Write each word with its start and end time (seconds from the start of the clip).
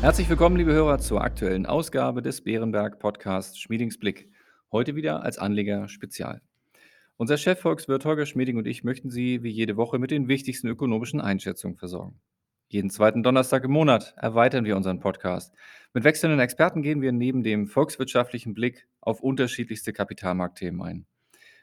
Herzlich 0.00 0.30
willkommen, 0.30 0.56
liebe 0.56 0.72
Hörer, 0.72 0.98
zur 0.98 1.20
aktuellen 1.20 1.66
Ausgabe 1.66 2.22
des 2.22 2.42
Bärenberg 2.42 2.98
Podcasts 2.98 3.58
Schmiedingsblick. 3.58 4.30
Heute 4.72 4.96
wieder 4.96 5.22
als 5.22 5.36
Anleger 5.36 5.90
Spezial. 5.90 6.40
Unser 7.18 7.36
Chefvolkswirt 7.36 8.06
Holger 8.06 8.24
Schmieding 8.24 8.56
und 8.56 8.66
ich 8.66 8.82
möchten 8.82 9.10
Sie 9.10 9.42
wie 9.42 9.50
jede 9.50 9.76
Woche 9.76 9.98
mit 9.98 10.10
den 10.10 10.26
wichtigsten 10.26 10.68
ökonomischen 10.68 11.20
Einschätzungen 11.20 11.76
versorgen. 11.76 12.18
Jeden 12.68 12.88
zweiten 12.88 13.22
Donnerstag 13.22 13.62
im 13.64 13.72
Monat 13.72 14.14
erweitern 14.16 14.64
wir 14.64 14.74
unseren 14.74 15.00
Podcast. 15.00 15.52
Mit 15.92 16.04
wechselnden 16.04 16.40
Experten 16.40 16.80
gehen 16.80 17.02
wir 17.02 17.12
neben 17.12 17.42
dem 17.42 17.66
volkswirtschaftlichen 17.66 18.54
Blick 18.54 18.88
auf 19.02 19.20
unterschiedlichste 19.20 19.92
Kapitalmarktthemen 19.92 20.80
ein. 20.80 21.06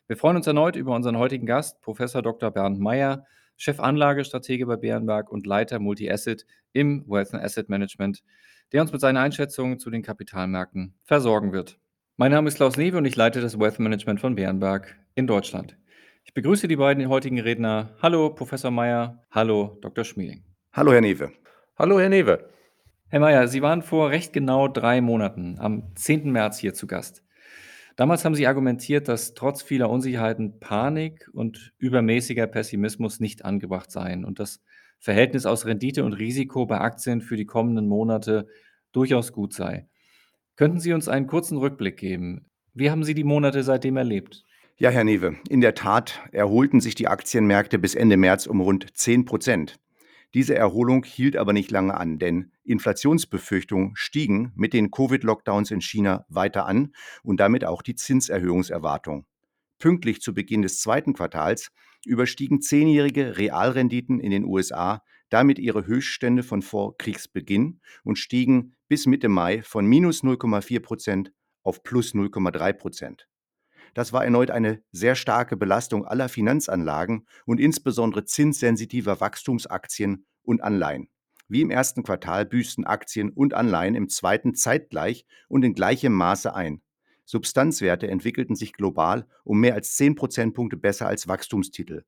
Wir 0.06 0.16
freuen 0.16 0.38
uns 0.38 0.46
erneut 0.46 0.76
über 0.76 0.94
unseren 0.94 1.18
heutigen 1.18 1.48
Gast, 1.48 1.82
Professor 1.82 2.22
Dr. 2.22 2.52
Bernd 2.52 2.80
Meyer, 2.80 3.26
Chefanlagestratege 3.58 4.66
bei 4.66 4.78
Bärenberg 4.78 5.32
und 5.32 5.46
Leiter 5.46 5.80
Multi-Asset 5.80 6.46
im 6.74 7.04
Wealth 7.08 7.34
and 7.34 7.44
Asset 7.44 7.70
Management, 7.70 8.24
der 8.72 8.82
uns 8.82 8.92
mit 8.92 9.02
seinen 9.02 9.18
Einschätzungen 9.18 9.80
zu 9.80 9.90
den 9.90 10.04
Kapitalmärkten 10.04 10.94
versorgen 11.04 11.52
wird. 11.52 11.80
Mein 12.18 12.32
Name 12.32 12.48
ist 12.48 12.56
Klaus 12.56 12.78
Newe 12.78 12.98
und 12.98 13.06
ich 13.06 13.16
leite 13.16 13.42
das 13.42 13.60
Wealth 13.60 13.80
Management 13.80 14.20
von 14.20 14.36
Bärenberg 14.36 14.96
in 15.16 15.28
Deutschland. 15.28 15.78
Ich 16.24 16.34
begrüße 16.34 16.68
die 16.68 16.76
beiden 16.76 17.08
heutigen 17.10 17.40
Redner. 17.40 17.96
Hallo, 18.02 18.30
Professor 18.30 18.72
Meyer. 18.72 19.24
Hallo, 19.32 19.78
Dr. 19.82 20.04
Schmieding. 20.04 20.44
Hallo, 20.74 20.92
Herr 20.92 21.02
Newe. 21.02 21.32
Hallo, 21.78 22.00
Herr 22.00 22.10
Newe. 22.10 22.50
Herr 23.10 23.22
Meyer, 23.22 23.48
Sie 23.48 23.62
waren 23.62 23.82
vor 23.82 24.10
recht 24.10 24.34
genau 24.34 24.68
drei 24.68 25.00
Monaten, 25.00 25.58
am 25.60 25.96
10. 25.96 26.30
März 26.32 26.58
hier 26.60 26.74
zu 26.74 26.88
Gast. 26.88 27.24
Damals 27.98 28.24
haben 28.24 28.36
Sie 28.36 28.46
argumentiert, 28.46 29.08
dass 29.08 29.34
trotz 29.34 29.64
vieler 29.64 29.90
Unsicherheiten 29.90 30.60
Panik 30.60 31.28
und 31.34 31.74
übermäßiger 31.80 32.46
Pessimismus 32.46 33.20
nicht 33.20 33.44
angebracht 33.44 33.92
seien 33.92 34.24
und 34.24 34.40
das 34.40 34.62
Verhältnis 35.00 35.48
aus 35.48 35.66
Rendite 35.66 36.06
und 36.06 36.14
Risiko 36.14 36.68
bei 36.68 36.80
Aktien 36.80 37.22
für 37.22 37.36
die 37.38 37.48
kommenden 37.48 37.88
Monate 37.88 38.48
durchaus 38.92 39.34
gut 39.34 39.52
sei. 39.54 39.88
Könnten 40.56 40.80
Sie 40.80 40.94
uns 40.94 41.08
einen 41.08 41.26
kurzen 41.26 41.58
Rückblick 41.58 41.98
geben? 41.98 42.46
Wie 42.76 42.92
haben 42.92 43.04
Sie 43.04 43.16
die 43.16 43.24
Monate 43.24 43.64
seitdem 43.64 43.98
erlebt? 43.98 44.46
Ja, 44.78 44.92
Herr 44.92 45.04
Newe, 45.04 45.36
in 45.50 45.62
der 45.62 45.74
Tat 45.74 46.22
erholten 46.32 46.82
sich 46.82 46.94
die 46.94 47.08
Aktienmärkte 47.08 47.80
bis 47.80 47.96
Ende 47.96 48.16
März 48.16 48.46
um 48.46 48.62
rund 48.62 48.96
10 48.96 49.26
Prozent. 49.26 49.80
Diese 50.34 50.56
Erholung 50.56 51.04
hielt 51.04 51.38
aber 51.38 51.54
nicht 51.54 51.72
lange 51.72 51.96
an, 51.96 52.20
denn 52.20 52.52
Inflationsbefürchtungen 52.64 53.94
stiegen 53.96 54.52
mit 54.56 54.74
den 54.74 54.92
Covid-Lockdowns 54.92 55.72
in 55.72 55.82
China 55.82 56.26
weiter 56.30 56.66
an 56.66 56.94
und 57.24 57.40
damit 57.40 57.66
auch 57.66 57.82
die 57.82 57.96
Zinserhöhungserwartung. 57.96 59.26
Pünktlich 59.80 60.22
zu 60.22 60.34
Beginn 60.34 60.64
des 60.64 60.80
zweiten 60.80 61.14
Quartals 61.14 61.72
überstiegen 62.06 62.62
zehnjährige 62.62 63.38
Realrenditen 63.38 64.20
in 64.20 64.32
den 64.32 64.46
USA 64.46 65.02
damit 65.30 65.60
ihre 65.60 65.86
Höchststände 65.86 66.44
von 66.44 66.62
vor 66.62 66.98
Kriegsbeginn 66.98 67.82
und 68.04 68.18
stiegen 68.18 68.76
bis 68.88 69.06
Mitte 69.06 69.30
Mai 69.30 69.62
von 69.62 69.86
minus 69.86 70.24
0,4 70.24 70.80
Prozent 70.80 71.32
auf 71.64 71.84
plus 71.84 72.14
0,3 72.14 72.74
Prozent. 72.74 73.28
Das 73.98 74.14
war 74.14 74.24
erneut 74.24 74.52
eine 74.52 74.84
sehr 74.92 75.16
starke 75.16 75.58
Belastung 75.58 76.06
aller 76.06 76.30
Finanzanlagen 76.30 77.26
und 77.48 77.60
insbesondere 77.60 78.26
zinssensitiver 78.26 79.20
Wachstumsaktien 79.22 80.28
und 80.44 80.62
Anleihen. 80.62 81.10
Wie 81.48 81.62
im 81.62 81.72
ersten 81.72 82.04
Quartal 82.04 82.46
büßten 82.46 82.86
Aktien 82.86 83.32
und 83.32 83.56
Anleihen 83.56 83.96
im 83.96 84.08
zweiten 84.08 84.54
zeitgleich 84.54 85.26
und 85.48 85.66
in 85.66 85.74
gleichem 85.74 86.14
Maße 86.14 86.54
ein. 86.54 86.84
Substanzwerte 87.26 88.08
entwickelten 88.08 88.56
sich 88.56 88.74
global 88.74 89.26
um 89.44 89.60
mehr 89.60 89.74
als 89.74 89.96
10 89.96 90.14
Prozentpunkte 90.14 90.78
besser 90.78 91.08
als 91.08 91.28
Wachstumstitel. 91.28 92.06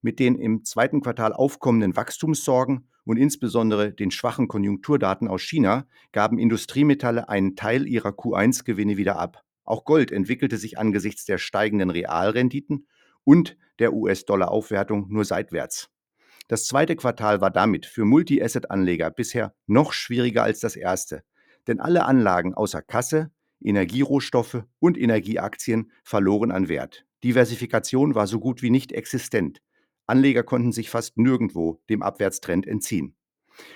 Mit 0.00 0.18
den 0.18 0.34
im 0.34 0.64
zweiten 0.64 1.02
Quartal 1.02 1.32
aufkommenden 1.32 1.94
Wachstumssorgen 1.94 2.88
und 3.04 3.16
insbesondere 3.16 3.92
den 3.92 4.10
schwachen 4.10 4.48
Konjunkturdaten 4.48 5.28
aus 5.28 5.42
China 5.42 5.86
gaben 6.10 6.40
Industriemetalle 6.40 7.28
einen 7.28 7.54
Teil 7.54 7.86
ihrer 7.86 8.10
Q1-Gewinne 8.10 8.96
wieder 8.96 9.20
ab. 9.20 9.44
Auch 9.64 9.84
Gold 9.84 10.10
entwickelte 10.10 10.56
sich 10.56 10.78
angesichts 10.78 11.24
der 11.24 11.38
steigenden 11.38 11.90
Realrenditen 11.90 12.86
und 13.24 13.56
der 13.78 13.92
US-Dollar-Aufwertung 13.92 15.06
nur 15.08 15.24
seitwärts. 15.24 15.88
Das 16.48 16.66
zweite 16.66 16.96
Quartal 16.96 17.40
war 17.40 17.50
damit 17.50 17.86
für 17.86 18.04
Multi-Asset-Anleger 18.04 19.10
bisher 19.10 19.54
noch 19.66 19.92
schwieriger 19.92 20.42
als 20.42 20.60
das 20.60 20.76
erste, 20.76 21.22
denn 21.66 21.80
alle 21.80 22.04
Anlagen 22.04 22.54
außer 22.54 22.82
Kasse, 22.82 23.30
Energierohstoffe 23.60 24.64
und 24.80 24.98
Energieaktien 24.98 25.92
verloren 26.02 26.50
an 26.50 26.68
Wert. 26.68 27.06
Diversifikation 27.22 28.14
war 28.14 28.26
so 28.26 28.40
gut 28.40 28.62
wie 28.62 28.70
nicht 28.70 28.92
existent. 28.92 29.62
Anleger 30.06 30.42
konnten 30.42 30.72
sich 30.72 30.90
fast 30.90 31.16
nirgendwo 31.16 31.80
dem 31.88 32.02
Abwärtstrend 32.02 32.66
entziehen. 32.66 33.14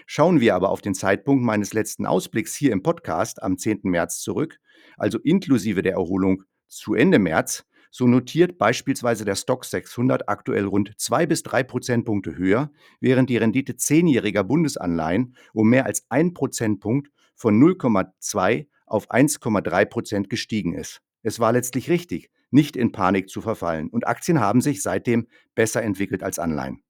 Schauen 0.07 0.41
wir 0.41 0.55
aber 0.55 0.71
auf 0.71 0.81
den 0.81 0.95
Zeitpunkt 0.95 1.45
meines 1.45 1.73
letzten 1.73 2.07
Ausblicks 2.07 2.55
hier 2.55 2.73
im 2.73 2.83
Podcast 2.83 3.43
am 3.43 3.59
10. 3.59 3.81
März 3.85 4.21
zurück, 4.21 4.59
also 4.97 5.19
inklusive 5.19 5.83
der 5.83 5.93
Erholung 5.93 6.43
zu 6.67 6.95
Ende 6.95 7.19
März, 7.19 7.65
so 7.91 8.07
notiert 8.07 8.59
beispielsweise 8.59 9.25
der 9.25 9.37
Stock 9.37 9.65
600 9.65 10.29
aktuell 10.29 10.67
rund 10.67 10.93
2 10.99 11.27
bis 11.27 11.43
3 11.43 11.63
Prozentpunkte 11.63 12.37
höher, 12.37 12.71
während 13.01 13.31
die 13.31 13.39
Rendite 13.39 13.77
zehnjähriger 13.77 14.45
Bundesanleihen 14.45 15.35
um 15.55 15.71
mehr 15.71 15.87
als 15.87 16.05
1 16.11 16.35
Prozentpunkt 16.35 17.11
von 17.35 17.59
0,2 17.59 18.67
auf 18.87 19.11
1,3 19.11 19.85
Prozent 19.87 20.31
gestiegen 20.31 20.75
ist. 20.75 21.01
Es 21.23 21.41
war 21.41 21.53
letztlich 21.53 21.91
richtig, 21.91 22.31
nicht 22.51 22.77
in 22.77 22.93
Panik 22.93 23.29
zu 23.29 23.41
verfallen. 23.41 23.89
Und 23.89 24.07
Aktien 24.07 24.41
haben 24.41 24.61
sich 24.61 24.83
seitdem 24.83 25.27
besser 25.55 25.83
entwickelt 25.83 26.23
als 26.23 26.39
Anleihen. 26.39 26.83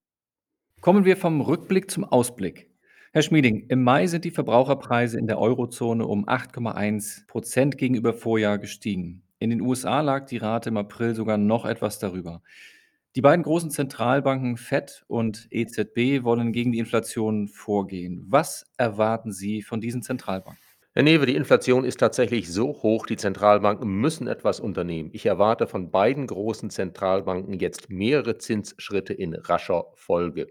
Kommen 0.81 1.05
wir 1.05 1.17
vom 1.17 1.41
Rückblick 1.41 1.91
zum 1.91 2.05
Ausblick. 2.05 2.71
Herr 3.17 3.23
Schmieding, 3.23 3.65
im 3.69 3.83
Mai 3.83 4.09
sind 4.09 4.27
die 4.27 4.31
Verbraucherpreise 4.31 5.19
in 5.19 5.27
der 5.27 5.39
Eurozone 5.39 6.07
um 6.07 6.29
8,1 6.29 7.27
Prozent 7.27 7.79
gegenüber 7.79 8.13
Vorjahr 8.13 8.59
gestiegen. 8.59 9.23
In 9.39 9.49
den 9.49 9.63
USA 9.63 10.03
lag 10.03 10.27
die 10.27 10.37
Rate 10.37 10.69
im 10.69 10.77
April 10.77 11.15
sogar 11.15 11.39
noch 11.39 11.65
etwas 11.65 11.99
darüber. 11.99 12.43
Die 13.15 13.23
beiden 13.23 13.43
großen 13.43 13.71
Zentralbanken 13.71 14.59
FED 14.59 15.07
und 15.09 15.49
EZB 15.51 16.25
wollen 16.25 16.53
gegen 16.53 16.73
die 16.73 16.79
Inflation 16.79 17.49
vorgehen. 17.49 18.23
Was 18.29 18.71
erwarten 18.77 19.33
Sie 19.33 19.63
von 19.63 19.81
diesen 19.81 20.03
Zentralbanken? 20.03 20.66
Herr 20.97 21.03
Newe, 21.03 21.27
die 21.27 21.35
Inflation 21.35 21.85
ist 21.85 22.01
tatsächlich 22.01 22.51
so 22.51 22.69
hoch, 22.69 23.05
die 23.05 23.19
Zentralbanken 23.19 23.87
müssen 23.87 24.29
etwas 24.29 24.61
unternehmen. 24.61 25.11
Ich 25.13 25.27
erwarte 25.27 25.67
von 25.67 25.91
beiden 25.91 26.27
großen 26.27 26.71
Zentralbanken 26.71 27.53
jetzt 27.61 27.91
mehrere 27.91 28.39
Zinsschritte 28.39 29.13
in 29.13 29.35
rascher 29.35 29.89
Folge. 29.95 30.47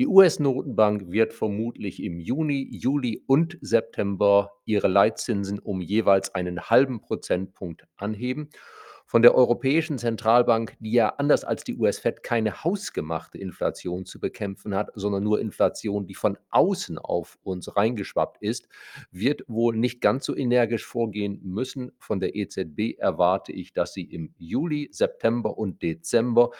Die 0.00 0.08
US-Notenbank 0.08 1.12
wird 1.12 1.32
vermutlich 1.32 2.02
im 2.02 2.18
Juni, 2.18 2.66
Juli 2.72 3.22
und 3.28 3.56
September 3.60 4.50
ihre 4.64 4.88
Leitzinsen 4.88 5.60
um 5.60 5.80
jeweils 5.80 6.34
einen 6.34 6.60
halben 6.62 7.00
Prozentpunkt 7.00 7.84
anheben 7.96 8.50
von 9.14 9.22
der 9.22 9.36
Europäischen 9.36 9.96
Zentralbank, 9.96 10.74
die 10.80 10.90
ja 10.90 11.10
anders 11.18 11.44
als 11.44 11.62
die 11.62 11.76
US-Fed 11.76 12.24
keine 12.24 12.64
hausgemachte 12.64 13.38
Inflation 13.38 14.06
zu 14.06 14.18
bekämpfen 14.18 14.74
hat, 14.74 14.90
sondern 14.96 15.22
nur 15.22 15.40
Inflation, 15.40 16.08
die 16.08 16.16
von 16.16 16.36
außen 16.50 16.98
auf 16.98 17.38
uns 17.44 17.76
reingeschwappt 17.76 18.42
ist, 18.42 18.66
wird 19.12 19.44
wohl 19.46 19.76
nicht 19.76 20.00
ganz 20.00 20.26
so 20.26 20.34
energisch 20.34 20.84
vorgehen 20.84 21.38
müssen. 21.44 21.92
Von 22.00 22.18
der 22.18 22.34
EZB 22.34 22.98
erwarte 22.98 23.52
ich, 23.52 23.72
dass 23.72 23.92
sie 23.92 24.02
im 24.02 24.34
Juli, 24.36 24.88
September 24.90 25.56
und 25.58 25.80
Dezember 25.80 26.50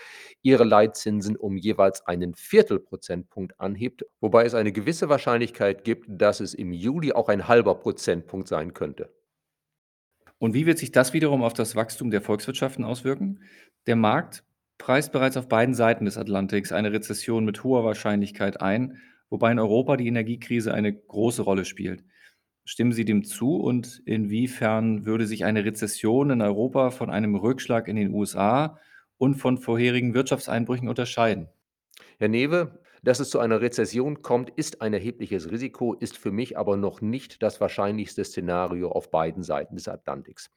ihre 0.41 0.63
Leitzinsen 0.63 1.37
um 1.37 1.57
jeweils 1.57 2.07
einen 2.07 2.37
Viertelprozentpunkt 2.37 3.59
anhebt, 3.59 4.07
wobei 4.21 4.45
es 4.45 4.55
eine 4.55 4.71
gewisse 4.71 5.09
Wahrscheinlichkeit 5.09 5.83
gibt, 5.83 6.07
dass 6.09 6.39
es 6.39 6.55
im 6.55 6.73
Juli 6.73 7.15
auch 7.15 7.29
ein 7.29 7.49
halber 7.49 7.75
Prozentpunkt 7.75 8.47
sein 8.47 8.75
könnte. 8.75 9.11
Und 10.45 10.53
wie 10.53 10.67
wird 10.67 10.77
sich 10.77 10.93
das 10.93 11.15
wiederum 11.15 11.43
auf 11.43 11.55
das 11.55 11.75
Wachstum 11.75 12.11
der 12.11 12.21
Volkswirtschaften 12.21 12.85
auswirken? 12.85 13.41
Der 13.87 13.97
Markt 13.97 14.45
preist 14.77 15.11
bereits 15.11 15.39
auf 15.39 15.49
beiden 15.49 15.75
Seiten 15.75 16.05
des 16.05 16.19
Atlantiks 16.19 16.71
eine 16.71 16.93
Rezession 16.93 17.47
mit 17.47 17.65
hoher 17.65 17.83
Wahrscheinlichkeit 17.83 18.61
ein, 18.61 18.99
wobei 19.31 19.53
in 19.53 19.59
Europa 19.59 19.97
die 19.97 20.07
Energiekrise 20.07 20.75
eine 20.75 20.93
große 20.93 21.41
Rolle 21.41 21.65
spielt. 21.65 22.05
Stimmen 22.67 22.93
Sie 22.93 23.07
dem 23.07 23.25
zu 23.25 23.57
und 23.57 24.03
inwiefern 24.05 25.07
würde 25.07 25.27
sich 25.27 25.47
eine 25.47 25.65
Rezession 25.65 26.29
in 26.29 26.43
Europa 26.43 26.91
von 26.91 27.09
einem 27.09 27.37
Rückschlag 27.37 27.89
in 27.89 27.97
den 27.97 28.13
USA 28.13 28.79
und 29.17 29.37
von 29.37 29.57
vorherigen 29.57 30.13
Wirtschaftseinbrüchen 30.13 30.89
unterscheiden? 30.89 31.49
Herr 32.19 32.29
Newe, 32.29 32.81
dass 33.05 33.21
es 33.21 33.31
zu 33.31 33.39
einer 33.39 33.61
Rezession 33.61 34.23
kommt, 34.23 34.51
ist 34.51 34.81
ein 34.81 34.95
erhebliches 34.95 35.51
Risiko, 35.51 35.95
ist 35.95 36.17
für 36.17 36.33
mich 36.33 36.57
aber 36.57 36.77
noch 36.77 37.01
nicht 37.01 37.43
das 37.43 37.61
wahrscheinlichste 37.61 38.25
Szenario 38.25 38.91
auf 38.91 39.11
beiden 39.11 39.43
Seiten 39.43 39.77
des 39.77 39.89
Atlantiks. 39.89 40.51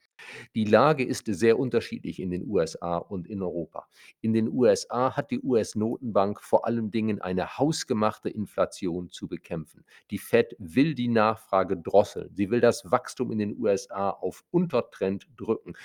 Die 0.56 0.66
Lage 0.66 1.04
ist 1.04 1.26
sehr 1.28 1.60
unterschiedlich 1.60 2.20
in 2.20 2.32
den 2.32 2.48
USA 2.48 2.98
und 2.98 3.28
in 3.28 3.42
Europa. 3.42 3.88
In 4.22 4.34
den 4.34 4.50
USA 4.50 5.16
hat 5.16 5.30
die 5.30 5.40
US-Notenbank 5.40 6.42
vor 6.42 6.66
allen 6.66 6.90
Dingen 6.90 7.22
eine 7.22 7.58
hausgemachte 7.58 8.30
Inflation 8.30 9.10
zu 9.10 9.28
bekämpfen. 9.28 9.86
Die 10.10 10.18
Fed 10.18 10.56
will 10.58 10.96
die 10.96 11.10
Nachfrage 11.10 11.78
drosseln. 11.78 12.34
Sie 12.34 12.50
will 12.50 12.62
das 12.62 12.90
Wachstum 12.90 13.32
in 13.32 13.38
den 13.38 13.58
USA 13.60 14.10
auf 14.10 14.44
Untertrend 14.52 15.28
drücken. 15.36 15.76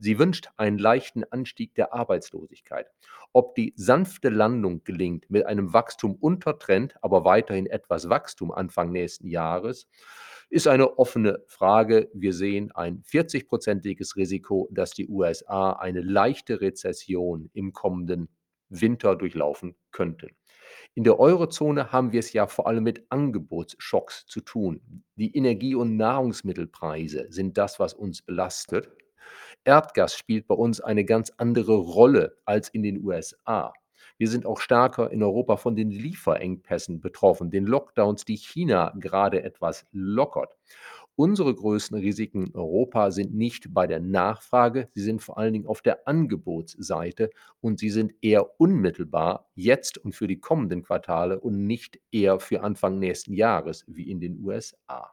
Sie 0.00 0.18
wünscht 0.18 0.48
einen 0.56 0.78
leichten 0.78 1.24
Anstieg 1.24 1.74
der 1.74 1.92
Arbeitslosigkeit. 1.92 2.86
Ob 3.32 3.54
die 3.54 3.74
sanfte 3.76 4.30
Landung 4.30 4.82
gelingt 4.82 5.30
mit 5.30 5.44
einem 5.44 5.74
Wachstum 5.74 6.16
unter 6.16 6.58
Trend, 6.58 6.94
aber 7.02 7.24
weiterhin 7.24 7.66
etwas 7.66 8.08
Wachstum 8.08 8.50
Anfang 8.50 8.90
nächsten 8.90 9.28
Jahres, 9.28 9.86
ist 10.48 10.66
eine 10.66 10.98
offene 10.98 11.44
Frage. 11.46 12.10
Wir 12.14 12.32
sehen 12.32 12.72
ein 12.72 13.02
40-prozentiges 13.02 14.16
Risiko, 14.16 14.68
dass 14.72 14.92
die 14.92 15.06
USA 15.06 15.74
eine 15.74 16.00
leichte 16.00 16.62
Rezession 16.62 17.50
im 17.52 17.72
kommenden 17.72 18.28
Winter 18.70 19.16
durchlaufen 19.16 19.76
könnten. 19.92 20.30
In 20.94 21.04
der 21.04 21.20
Eurozone 21.20 21.92
haben 21.92 22.12
wir 22.12 22.20
es 22.20 22.32
ja 22.32 22.46
vor 22.46 22.66
allem 22.66 22.84
mit 22.84 23.04
Angebotsschocks 23.10 24.26
zu 24.26 24.40
tun. 24.40 25.04
Die 25.16 25.36
Energie- 25.36 25.74
und 25.74 25.96
Nahrungsmittelpreise 25.96 27.26
sind 27.28 27.58
das, 27.58 27.78
was 27.78 27.92
uns 27.92 28.22
belastet. 28.22 28.90
Erdgas 29.64 30.14
spielt 30.14 30.46
bei 30.46 30.54
uns 30.54 30.80
eine 30.80 31.04
ganz 31.04 31.32
andere 31.36 31.76
Rolle 31.76 32.36
als 32.44 32.68
in 32.68 32.82
den 32.82 33.04
USA. 33.04 33.72
Wir 34.18 34.28
sind 34.28 34.46
auch 34.46 34.60
stärker 34.60 35.10
in 35.10 35.22
Europa 35.22 35.56
von 35.56 35.76
den 35.76 35.90
Lieferengpässen 35.90 37.00
betroffen, 37.00 37.50
den 37.50 37.66
Lockdowns, 37.66 38.24
die 38.24 38.36
China 38.36 38.94
gerade 38.98 39.42
etwas 39.42 39.86
lockert. 39.92 40.56
Unsere 41.16 41.54
größten 41.54 41.98
Risiken 41.98 42.46
in 42.46 42.54
Europa 42.54 43.10
sind 43.10 43.34
nicht 43.34 43.74
bei 43.74 43.86
der 43.86 44.00
Nachfrage, 44.00 44.88
sie 44.94 45.02
sind 45.02 45.22
vor 45.22 45.36
allen 45.36 45.52
Dingen 45.52 45.66
auf 45.66 45.82
der 45.82 46.08
Angebotsseite 46.08 47.30
und 47.60 47.78
sie 47.78 47.90
sind 47.90 48.14
eher 48.22 48.58
unmittelbar 48.58 49.50
jetzt 49.54 49.98
und 49.98 50.14
für 50.14 50.26
die 50.26 50.40
kommenden 50.40 50.82
Quartale 50.82 51.38
und 51.38 51.66
nicht 51.66 52.00
eher 52.10 52.40
für 52.40 52.62
Anfang 52.62 52.98
nächsten 52.98 53.34
Jahres 53.34 53.84
wie 53.86 54.10
in 54.10 54.20
den 54.20 54.42
USA. 54.42 55.12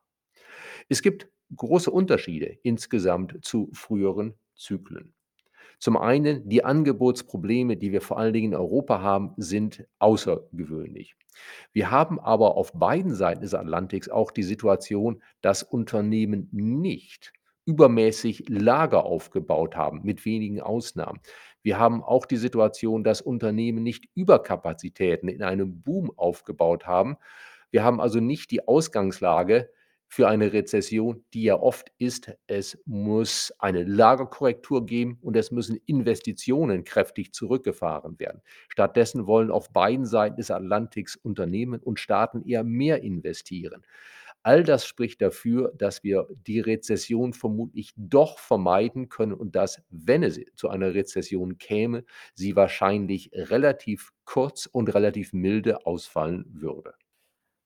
Es 0.88 1.02
gibt 1.02 1.28
große 1.56 1.92
Unterschiede 1.92 2.58
insgesamt 2.64 3.44
zu 3.44 3.70
früheren 3.74 4.34
Zyklen. 4.56 5.14
Zum 5.80 5.96
einen, 5.96 6.50
die 6.50 6.66
Angebotsprobleme, 6.66 7.78
die 7.78 7.92
wir 7.92 8.02
vor 8.02 8.18
allen 8.18 8.34
Dingen 8.34 8.54
in 8.54 8.58
Europa 8.58 9.02
haben, 9.02 9.34
sind 9.38 9.86
außergewöhnlich. 10.00 11.16
Wir 11.72 11.92
haben 11.92 12.20
aber 12.20 12.56
auf 12.58 12.74
beiden 12.74 13.14
Seiten 13.14 13.42
des 13.42 13.54
Atlantiks 13.54 14.10
auch 14.10 14.32
die 14.32 14.44
Situation, 14.44 15.22
dass 15.42 15.62
Unternehmen 15.62 16.50
nicht 16.52 17.32
übermäßig 17.66 18.46
Lager 18.50 19.06
aufgebaut 19.06 19.76
haben, 19.76 20.02
mit 20.04 20.26
wenigen 20.26 20.62
Ausnahmen. 20.62 21.20
Wir 21.62 21.78
haben 21.78 22.02
auch 22.02 22.26
die 22.26 22.38
Situation, 22.38 23.04
dass 23.04 23.22
Unternehmen 23.22 23.84
nicht 23.84 24.08
Überkapazitäten 24.16 25.28
in 25.28 25.44
einem 25.44 25.82
Boom 25.82 26.12
aufgebaut 26.16 26.88
haben. 26.88 27.18
Wir 27.70 27.84
haben 27.84 28.00
also 28.00 28.20
nicht 28.20 28.52
die 28.52 28.68
Ausgangslage, 28.68 29.70
für 30.08 30.28
eine 30.28 30.54
Rezession, 30.54 31.24
die 31.34 31.44
ja 31.44 31.60
oft 31.60 31.92
ist, 31.98 32.32
es 32.48 32.80
muss 32.86 33.54
eine 33.60 33.84
Lagerkorrektur 33.84 34.86
geben 34.86 35.20
und 35.22 35.36
es 35.36 35.52
müssen 35.52 35.80
Investitionen 35.86 36.84
kräftig 36.84 37.34
zurückgefahren 37.34 38.20
werden. 38.20 38.42
Stattdessen 38.70 39.28
wollen 39.28 39.52
auf 39.52 39.72
beiden 39.72 40.06
Seiten 40.06 40.38
des 40.38 40.50
Atlantiks 40.50 41.16
Unternehmen 41.16 41.82
und 41.82 42.00
Staaten 42.00 42.42
eher 42.42 42.64
mehr 42.64 43.04
investieren. 43.04 43.84
All 44.44 44.64
das 44.64 44.86
spricht 44.86 45.22
dafür, 45.22 45.74
dass 45.78 46.06
wir 46.06 46.28
die 46.48 46.62
Rezession 46.62 47.34
vermutlich 47.34 47.92
doch 47.98 48.40
vermeiden 48.40 49.10
können 49.10 49.34
und 49.34 49.56
dass, 49.56 49.82
wenn 49.90 50.24
es 50.24 50.40
zu 50.56 50.70
einer 50.70 50.94
Rezession 50.94 51.58
käme, 51.58 52.06
sie 52.34 52.56
wahrscheinlich 52.56 53.30
relativ 53.34 54.14
kurz 54.24 54.66
und 54.66 54.94
relativ 54.94 55.34
milde 55.34 55.86
ausfallen 55.86 56.46
würde. 56.48 56.94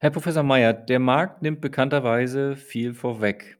Herr 0.04 0.10
Professor 0.10 0.42
Meyer, 0.42 0.74
der 0.74 0.98
Markt 0.98 1.44
nimmt 1.44 1.62
bekannterweise 1.62 2.56
viel 2.56 2.96
vorweg. 2.96 3.60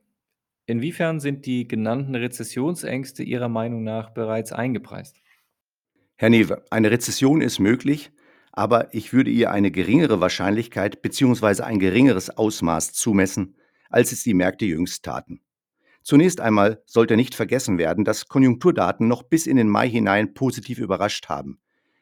Inwiefern 0.66 1.20
sind 1.20 1.46
die 1.46 1.68
genannten 1.68 2.16
Rezessionsängste 2.16 3.22
Ihrer 3.22 3.48
Meinung 3.48 3.84
nach 3.84 4.10
bereits 4.10 4.52
eingepreist? 4.52 5.22
Herr 6.16 6.32
Newe, 6.32 6.66
eine 6.72 6.90
Rezession 6.90 7.42
ist 7.42 7.60
möglich, 7.60 8.12
aber 8.52 8.92
ich 8.92 9.14
würde 9.14 9.30
ihr 9.30 9.52
eine 9.52 9.70
geringere 9.70 10.20
Wahrscheinlichkeit 10.20 11.04
bzw. 11.04 11.62
ein 11.62 11.78
geringeres 11.78 12.32
Ausmaß 12.32 12.94
zumessen, 12.94 13.56
als 13.92 14.12
es 14.12 14.24
die 14.24 14.34
Märkte 14.34 14.66
jüngst 14.66 15.06
taten. 15.06 15.42
Zunächst 16.02 16.42
einmal 16.42 16.82
sollte 16.88 17.18
nicht 17.18 17.36
vergessen 17.36 17.78
werden, 17.78 18.04
dass 18.04 18.30
Konjunkturdaten 18.30 19.08
noch 19.08 19.22
bis 19.22 19.46
in 19.46 19.58
den 19.58 19.70
Mai 19.70 19.88
hinein 19.88 20.34
positiv 20.34 20.80
überrascht 20.80 21.30
haben. 21.30 21.60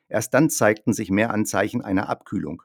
Erst 0.08 0.34
dann 0.34 0.50
zeigten 0.50 0.94
sich 0.94 1.12
mehr 1.12 1.32
Anzeichen 1.32 1.82
einer 1.82 2.08
Abkühlung. 2.08 2.64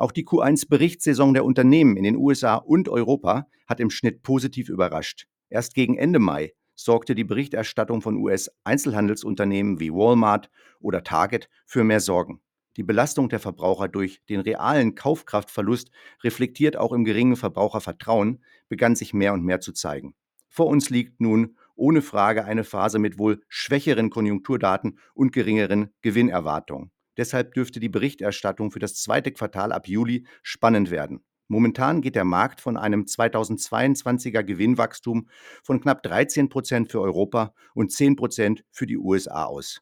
Auch 0.00 0.12
die 0.12 0.24
Q1-Berichtssaison 0.24 1.34
der 1.34 1.44
Unternehmen 1.44 1.98
in 1.98 2.04
den 2.04 2.16
USA 2.16 2.54
und 2.54 2.88
Europa 2.88 3.46
hat 3.66 3.80
im 3.80 3.90
Schnitt 3.90 4.22
positiv 4.22 4.70
überrascht. 4.70 5.26
Erst 5.50 5.74
gegen 5.74 5.98
Ende 5.98 6.18
Mai 6.18 6.54
sorgte 6.74 7.14
die 7.14 7.24
Berichterstattung 7.24 8.00
von 8.00 8.16
US-Einzelhandelsunternehmen 8.16 9.78
wie 9.78 9.92
Walmart 9.92 10.48
oder 10.80 11.04
Target 11.04 11.50
für 11.66 11.84
mehr 11.84 12.00
Sorgen. 12.00 12.40
Die 12.78 12.82
Belastung 12.82 13.28
der 13.28 13.40
Verbraucher 13.40 13.88
durch 13.88 14.22
den 14.30 14.40
realen 14.40 14.94
Kaufkraftverlust, 14.94 15.90
reflektiert 16.24 16.78
auch 16.78 16.92
im 16.94 17.04
geringen 17.04 17.36
Verbrauchervertrauen, 17.36 18.42
begann 18.70 18.96
sich 18.96 19.12
mehr 19.12 19.34
und 19.34 19.44
mehr 19.44 19.60
zu 19.60 19.74
zeigen. 19.74 20.14
Vor 20.48 20.68
uns 20.68 20.88
liegt 20.88 21.20
nun 21.20 21.58
ohne 21.74 22.00
Frage 22.00 22.46
eine 22.46 22.64
Phase 22.64 22.98
mit 22.98 23.18
wohl 23.18 23.42
schwächeren 23.48 24.08
Konjunkturdaten 24.08 24.98
und 25.12 25.34
geringeren 25.34 25.90
Gewinnerwartungen. 26.00 26.90
Deshalb 27.16 27.54
dürfte 27.54 27.80
die 27.80 27.88
Berichterstattung 27.88 28.70
für 28.70 28.78
das 28.78 28.94
zweite 28.94 29.32
Quartal 29.32 29.72
ab 29.72 29.88
Juli 29.88 30.26
spannend 30.42 30.90
werden. 30.90 31.24
Momentan 31.48 32.00
geht 32.00 32.14
der 32.14 32.24
Markt 32.24 32.60
von 32.60 32.76
einem 32.76 33.02
2022er 33.02 34.44
Gewinnwachstum 34.44 35.28
von 35.64 35.80
knapp 35.80 36.02
13 36.04 36.48
Prozent 36.48 36.92
für 36.92 37.00
Europa 37.00 37.54
und 37.74 37.90
10 37.90 38.14
Prozent 38.14 38.64
für 38.70 38.86
die 38.86 38.96
USA 38.96 39.46
aus. 39.46 39.80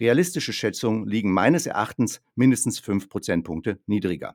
Realistische 0.00 0.54
Schätzungen 0.54 1.06
liegen 1.06 1.30
meines 1.30 1.66
Erachtens 1.66 2.22
mindestens 2.34 2.78
5 2.78 3.10
Prozentpunkte 3.10 3.80
niedriger. 3.84 4.34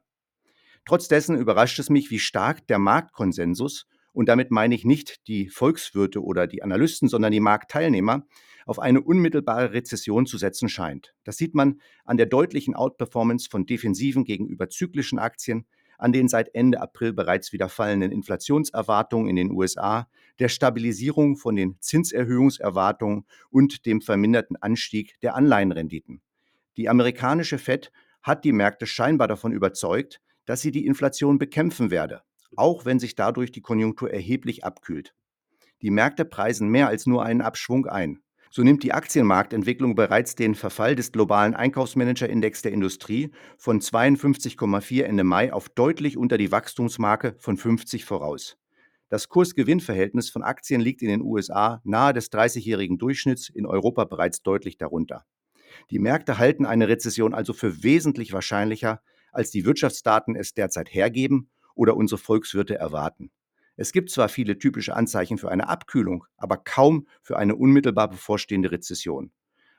Trotz 0.85 1.07
überrascht 1.09 1.79
es 1.79 1.89
mich, 1.89 2.11
wie 2.11 2.19
stark 2.19 2.67
der 2.67 2.77
Marktkonsensus, 2.77 3.87
und 4.15 4.29
damit 4.29 4.49
meine 4.49 4.73
ich 4.73 4.85
nicht 4.85 5.27
die 5.27 5.49
Volkswirte 5.49 6.23
oder 6.23 6.47
die 6.47 6.63
Analysten, 6.63 7.09
sondern 7.09 7.31
die 7.31 7.41
Marktteilnehmer, 7.41 8.25
auf 8.65 8.79
eine 8.79 9.01
unmittelbare 9.01 9.73
Rezession 9.73 10.25
zu 10.25 10.37
setzen 10.37 10.69
scheint. 10.69 11.13
Das 11.23 11.37
sieht 11.37 11.53
man 11.53 11.81
an 12.05 12.17
der 12.17 12.25
deutlichen 12.25 12.75
Outperformance 12.75 13.49
von 13.49 13.65
Defensiven 13.65 14.23
gegenüber 14.23 14.69
zyklischen 14.69 15.19
Aktien, 15.19 15.67
an 15.97 16.13
den 16.13 16.27
seit 16.27 16.53
Ende 16.55 16.81
April 16.81 17.13
bereits 17.13 17.53
wieder 17.53 17.69
fallenden 17.69 18.11
Inflationserwartungen 18.11 19.29
in 19.29 19.35
den 19.35 19.51
USA, 19.51 20.07
der 20.39 20.49
Stabilisierung 20.49 21.37
von 21.37 21.55
den 21.55 21.77
Zinserhöhungserwartungen 21.79 23.25
und 23.49 23.85
dem 23.85 24.01
verminderten 24.01 24.55
Anstieg 24.55 25.19
der 25.21 25.35
Anleihenrenditen. 25.35 26.21
Die 26.77 26.89
amerikanische 26.89 27.57
Fed 27.57 27.91
hat 28.21 28.43
die 28.43 28.53
Märkte 28.53 28.87
scheinbar 28.87 29.27
davon 29.27 29.51
überzeugt, 29.51 30.21
dass 30.45 30.61
sie 30.61 30.71
die 30.71 30.85
Inflation 30.85 31.37
bekämpfen 31.37 31.91
werde, 31.91 32.21
auch 32.57 32.85
wenn 32.85 32.99
sich 32.99 33.15
dadurch 33.15 33.51
die 33.51 33.61
Konjunktur 33.61 34.11
erheblich 34.11 34.63
abkühlt. 34.63 35.13
Die 35.81 35.91
Märkte 35.91 36.25
preisen 36.25 36.69
mehr 36.69 36.87
als 36.87 37.05
nur 37.05 37.23
einen 37.23 37.41
Abschwung 37.41 37.85
ein. 37.85 38.19
So 38.49 38.63
nimmt 38.63 38.83
die 38.83 38.93
Aktienmarktentwicklung 38.93 39.95
bereits 39.95 40.35
den 40.35 40.55
Verfall 40.55 40.95
des 40.95 41.11
globalen 41.11 41.55
Einkaufsmanager-Index 41.55 42.61
der 42.61 42.71
Industrie 42.71 43.31
von 43.57 43.81
52,4 43.81 45.03
Ende 45.03 45.25
Mai 45.25 45.51
auf 45.51 45.67
deutlich 45.67 46.15
unter 46.17 46.37
die 46.37 46.51
Wachstumsmarke 46.51 47.35
von 47.37 47.57
50 47.57 48.05
voraus. 48.05 48.57
Das 49.09 49.27
Kurs-Gewinn-Verhältnis 49.27 50.29
von 50.29 50.41
Aktien 50.41 50.79
liegt 50.79 51.01
in 51.01 51.09
den 51.09 51.21
USA 51.21 51.81
nahe 51.83 52.13
des 52.13 52.31
30-jährigen 52.31 52.97
Durchschnitts, 52.97 53.49
in 53.49 53.65
Europa 53.65 54.05
bereits 54.05 54.41
deutlich 54.41 54.77
darunter. 54.77 55.25
Die 55.91 55.99
Märkte 55.99 56.37
halten 56.37 56.65
eine 56.65 56.87
Rezession 56.87 57.33
also 57.33 57.51
für 57.51 57.83
wesentlich 57.83 58.31
wahrscheinlicher, 58.31 59.01
als 59.33 59.51
die 59.51 59.65
Wirtschaftsdaten 59.65 60.35
es 60.35 60.53
derzeit 60.53 60.93
hergeben 60.93 61.49
oder 61.75 61.95
unsere 61.95 62.19
Volkswirte 62.19 62.75
erwarten. 62.75 63.31
Es 63.77 63.91
gibt 63.91 64.09
zwar 64.09 64.29
viele 64.29 64.57
typische 64.57 64.95
Anzeichen 64.95 65.37
für 65.37 65.51
eine 65.51 65.67
Abkühlung, 65.67 66.25
aber 66.37 66.57
kaum 66.57 67.07
für 67.21 67.37
eine 67.37 67.55
unmittelbar 67.55 68.09
bevorstehende 68.09 68.71
Rezession. 68.71 69.31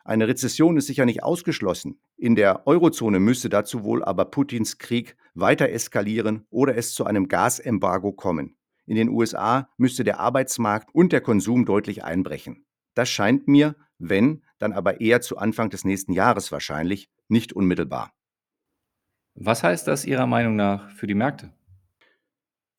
Eine 0.04 0.28
Rezession 0.28 0.76
ist 0.76 0.86
sicher 0.86 1.04
nicht 1.04 1.24
ausgeschlossen. 1.24 1.98
In 2.16 2.36
der 2.36 2.66
Eurozone 2.66 3.18
müsste 3.18 3.48
dazu 3.48 3.82
wohl 3.82 4.04
aber 4.04 4.26
Putins 4.26 4.78
Krieg 4.78 5.16
weiter 5.34 5.68
eskalieren 5.70 6.46
oder 6.50 6.76
es 6.76 6.94
zu 6.94 7.06
einem 7.06 7.26
Gasembargo 7.26 8.12
kommen. 8.12 8.56
In 8.84 8.94
den 8.94 9.08
USA 9.08 9.68
müsste 9.78 10.04
der 10.04 10.20
Arbeitsmarkt 10.20 10.94
und 10.94 11.12
der 11.12 11.22
Konsum 11.22 11.64
deutlich 11.64 12.04
einbrechen. 12.04 12.66
Das 12.94 13.08
scheint 13.08 13.48
mir, 13.48 13.74
wenn, 13.98 14.44
dann 14.58 14.72
aber 14.72 15.00
eher 15.00 15.22
zu 15.22 15.38
Anfang 15.38 15.70
des 15.70 15.84
nächsten 15.84 16.12
Jahres 16.12 16.52
wahrscheinlich, 16.52 17.10
nicht 17.28 17.52
unmittelbar. 17.52 18.12
Was 19.34 19.64
heißt 19.64 19.88
das 19.88 20.04
Ihrer 20.04 20.26
Meinung 20.26 20.54
nach 20.54 20.90
für 20.90 21.08
die 21.08 21.14
Märkte? 21.14 21.52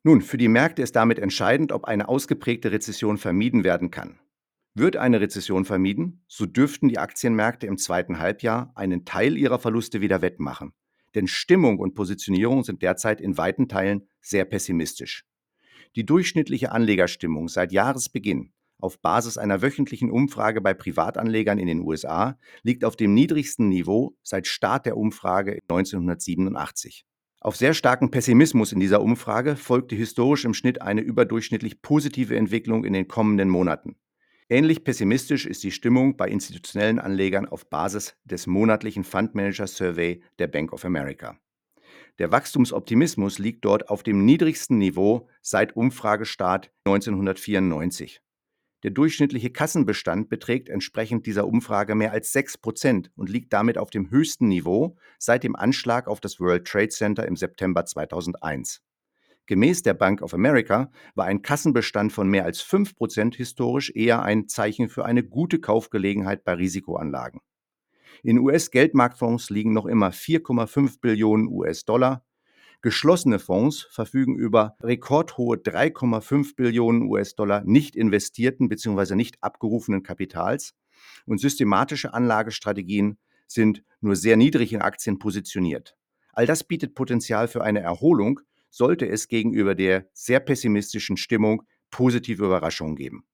Nun, 0.08 0.22
für 0.22 0.38
die 0.38 0.48
Märkte 0.48 0.82
ist 0.84 0.96
damit 0.96 1.20
entscheidend, 1.20 1.74
ob 1.74 1.84
eine 1.84 2.08
ausgeprägte 2.08 2.72
Rezession 2.72 3.18
vermieden 3.18 3.66
werden 3.66 3.92
kann. 3.92 4.22
Wird 4.74 4.96
eine 4.96 5.20
Rezession 5.20 5.66
vermieden, 5.66 6.24
so 6.30 6.46
dürften 6.46 6.88
die 6.88 6.98
Aktienmärkte 6.98 7.68
im 7.68 7.78
zweiten 7.78 8.18
Halbjahr 8.18 8.72
einen 8.74 9.04
Teil 9.04 9.36
ihrer 9.36 9.60
Verluste 9.60 10.00
wieder 10.00 10.22
wettmachen. 10.22 10.72
Denn 11.14 11.28
Stimmung 11.28 11.78
und 11.78 11.94
Positionierung 11.94 12.64
sind 12.64 12.84
derzeit 12.84 13.20
in 13.20 13.38
weiten 13.38 13.68
Teilen 13.68 14.08
sehr 14.22 14.46
pessimistisch. 14.46 15.26
Die 15.98 16.06
durchschnittliche 16.06 16.72
Anlegerstimmung 16.72 17.50
seit 17.50 17.74
Jahresbeginn 17.74 18.54
auf 18.80 19.02
Basis 19.02 19.38
einer 19.38 19.62
wöchentlichen 19.62 20.10
Umfrage 20.10 20.62
bei 20.62 20.74
Privatanlegern 20.74 21.60
in 21.60 21.68
den 21.68 21.82
USA 21.82 22.40
liegt 22.64 22.86
auf 22.86 22.96
dem 22.96 23.14
niedrigsten 23.14 23.68
Niveau 23.68 24.16
seit 24.24 24.48
Start 24.48 24.86
der 24.86 24.96
Umfrage 24.96 25.60
1987. 25.64 27.06
Auf 27.48 27.56
sehr 27.56 27.74
starken 27.74 28.12
Pessimismus 28.12 28.74
in 28.74 28.82
dieser 28.82 29.02
Umfrage 29.02 29.56
folgte 29.56 29.96
historisch 29.96 30.44
im 30.44 30.54
Schnitt 30.54 30.82
eine 30.82 31.00
überdurchschnittlich 31.00 31.82
positive 31.82 32.36
Entwicklung 32.36 32.84
in 32.84 32.92
den 32.92 33.08
kommenden 33.08 33.48
Monaten. 33.48 33.96
Ähnlich 34.50 34.84
pessimistisch 34.84 35.46
ist 35.46 35.64
die 35.64 35.72
Stimmung 35.72 36.18
bei 36.18 36.28
institutionellen 36.28 37.00
Anlegern 37.00 37.46
auf 37.46 37.70
Basis 37.70 38.18
des 38.26 38.48
monatlichen 38.48 39.06
Fund 39.06 39.34
Manager 39.34 39.66
Survey 39.66 40.22
der 40.40 40.48
Bank 40.48 40.74
of 40.74 40.84
America. 40.84 41.40
Der 42.20 42.34
Wachstumsoptimismus 42.34 43.40
liegt 43.40 43.64
dort 43.64 43.88
auf 43.88 44.04
dem 44.04 44.26
niedrigsten 44.26 44.78
Niveau 44.78 45.30
seit 45.42 45.74
Umfragestart 45.74 46.70
1994. 46.84 48.20
Der 48.84 48.92
durchschnittliche 48.92 49.50
Kassenbestand 49.50 50.30
beträgt 50.30 50.70
entsprechend 50.70 51.26
dieser 51.26 51.48
Umfrage 51.48 51.96
mehr 51.96 52.12
als 52.12 52.32
6 52.32 52.60
Prozent 52.60 53.12
und 53.16 53.30
liegt 53.30 53.52
damit 53.52 53.78
auf 53.78 53.90
dem 53.90 54.12
höchsten 54.12 54.48
Niveau 54.48 54.98
seit 55.18 55.44
dem 55.44 55.56
Anschlag 55.56 56.08
auf 56.08 56.20
das 56.20 56.40
World 56.40 56.68
Trade 56.68 56.90
Center 56.90 57.26
im 57.26 57.36
September 57.36 57.86
2001. 57.86 58.84
Gemäß 59.48 59.82
der 59.82 59.94
Bank 59.94 60.22
of 60.22 60.34
America 60.34 60.92
war 61.16 61.26
ein 61.26 61.42
Kassenbestand 61.42 62.12
von 62.12 62.30
mehr 62.30 62.44
als 62.44 62.62
5 62.62 62.96
Prozent 62.96 63.36
historisch 63.36 63.92
eher 63.96 64.22
ein 64.22 64.48
Zeichen 64.48 64.90
für 64.90 65.06
eine 65.06 65.24
gute 65.24 65.60
Kaufgelegenheit 65.60 66.44
bei 66.44 66.54
Risikoanlagen. 66.54 67.40
In 68.24 68.40
US-Geldmarktfonds 68.40 69.50
liegen 69.50 69.74
noch 69.74 69.86
immer 69.86 70.12
4,5 70.12 71.00
Billionen 71.00 71.48
US-Dollar, 71.48 72.27
Geschlossene 72.82 73.40
Fonds 73.40 73.88
verfügen 73.90 74.36
über 74.36 74.76
rekordhohe 74.82 75.58
3,5 75.58 76.56
Billionen 76.56 77.10
US-Dollar 77.10 77.64
nicht 77.66 77.96
investierten 77.96 78.70
bzw. 78.70 79.16
nicht 79.16 79.42
abgerufenen 79.42 80.04
Kapitals 80.04 80.76
und 81.26 81.40
systematische 81.40 82.14
Anlagestrategien 82.14 83.18
sind 83.48 83.84
nur 84.00 84.16
sehr 84.16 84.38
niedrig 84.38 84.74
in 84.74 84.82
Aktien 84.82 85.18
positioniert. 85.18 85.96
All 86.34 86.46
das 86.46 86.64
bietet 86.64 86.94
Potenzial 86.94 87.48
für 87.48 87.64
eine 87.64 87.80
Erholung, 87.80 88.42
sollte 88.70 89.08
es 89.08 89.28
gegenüber 89.28 89.74
der 89.74 90.08
sehr 90.14 90.40
pessimistischen 90.40 91.18
Stimmung 91.18 91.64
positive 91.90 92.46
Überraschungen 92.46 92.96
geben. 92.96 93.26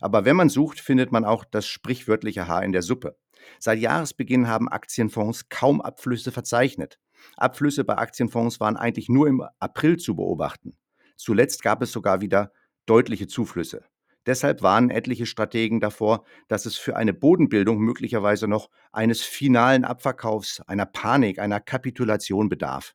Aber 0.00 0.26
wenn 0.26 0.36
man 0.36 0.50
sucht, 0.50 0.80
findet 0.80 1.12
man 1.12 1.24
auch 1.24 1.44
das 1.44 1.66
sprichwörtliche 1.66 2.46
Haar 2.46 2.62
in 2.62 2.72
der 2.72 2.82
Suppe. 2.82 3.16
Seit 3.58 3.78
Jahresbeginn 3.78 4.48
haben 4.48 4.68
Aktienfonds 4.68 5.48
kaum 5.48 5.80
Abflüsse 5.80 6.30
verzeichnet. 6.30 6.98
Abflüsse 7.36 7.84
bei 7.84 7.96
Aktienfonds 7.96 8.60
waren 8.60 8.76
eigentlich 8.76 9.08
nur 9.08 9.28
im 9.28 9.42
April 9.58 9.96
zu 9.96 10.16
beobachten. 10.16 10.76
Zuletzt 11.16 11.62
gab 11.62 11.82
es 11.82 11.92
sogar 11.92 12.20
wieder 12.20 12.52
deutliche 12.86 13.26
Zuflüsse. 13.26 13.84
Deshalb 14.26 14.62
warnen 14.62 14.90
etliche 14.90 15.26
Strategen 15.26 15.80
davor, 15.80 16.24
dass 16.48 16.64
es 16.64 16.76
für 16.76 16.96
eine 16.96 17.12
Bodenbildung 17.12 17.78
möglicherweise 17.78 18.48
noch 18.48 18.70
eines 18.90 19.22
finalen 19.22 19.84
Abverkaufs, 19.84 20.60
einer 20.60 20.86
Panik, 20.86 21.38
einer 21.38 21.60
Kapitulation 21.60 22.48
bedarf. 22.48 22.94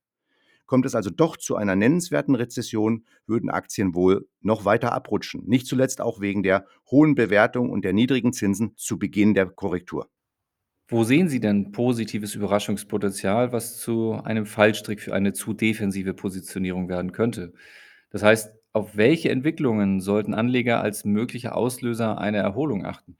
Kommt 0.66 0.86
es 0.86 0.96
also 0.96 1.10
doch 1.10 1.38
zu 1.38 1.56
einer 1.56 1.76
nennenswerten 1.76 2.36
Rezession, 2.36 3.06
würden 3.26 3.50
Aktien 3.50 3.96
wohl 3.96 4.28
noch 4.42 4.66
weiter 4.66 4.94
abrutschen, 4.94 5.44
nicht 5.46 5.66
zuletzt 5.66 6.02
auch 6.02 6.20
wegen 6.20 6.44
der 6.44 6.66
hohen 6.90 7.16
Bewertung 7.16 7.70
und 7.70 7.84
der 7.84 7.94
niedrigen 7.94 8.34
Zinsen 8.34 8.74
zu 8.76 9.00
Beginn 9.00 9.34
der 9.34 9.48
Korrektur. 9.48 10.10
Wo 10.92 11.04
sehen 11.04 11.30
Sie 11.30 11.40
denn 11.40 11.72
positives 11.72 12.34
Überraschungspotenzial, 12.34 13.52
was 13.52 13.80
zu 13.80 14.14
einem 14.24 14.48
Fallstrick 14.48 15.02
für 15.02 15.14
eine 15.14 15.34
zu 15.34 15.54
defensive 15.54 16.16
Positionierung 16.16 16.90
werden 16.90 17.12
könnte? 17.12 17.54
Das 18.10 18.24
heißt, 18.24 18.52
auf 18.74 18.98
welche 18.98 19.30
Entwicklungen 19.30 20.02
sollten 20.02 20.34
Anleger 20.34 20.82
als 20.82 21.06
mögliche 21.06 21.54
Auslöser 21.54 22.18
einer 22.18 22.40
Erholung 22.40 22.88
achten? 22.88 23.18